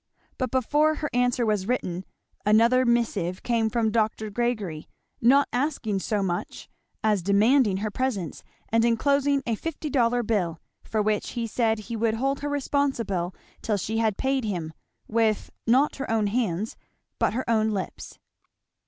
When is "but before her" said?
0.39-1.11